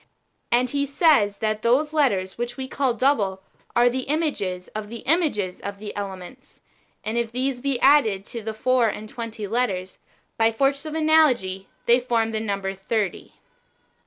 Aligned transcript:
And 0.51 0.71
he 0.71 0.87
says 0.87 1.37
that 1.41 1.61
those 1.61 1.93
letters 1.93 2.35
which 2.35 2.57
we 2.57 2.67
call 2.67 2.97
double^ 2.97 3.37
are 3.75 3.87
the 3.87 4.09
images 4.09 4.67
of 4.69 4.89
the 4.89 5.03
images 5.05 5.59
of 5.61 5.77
these 5.77 5.91
elements; 5.95 6.59
and 7.03 7.19
if 7.19 7.31
these 7.31 7.61
be 7.61 7.79
added 7.81 8.25
to 8.25 8.41
the 8.41 8.55
four 8.55 8.87
and 8.87 9.07
twenty 9.07 9.45
letters, 9.45 9.99
by 10.39 10.49
the 10.49 10.57
force 10.57 10.85
of 10.87 10.95
analogy 10.95 11.67
they 11.85 11.99
form 11.99 12.31
the 12.31 12.39
number 12.39 12.73
thirty. 12.73 13.33